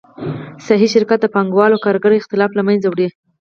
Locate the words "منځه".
2.67-2.87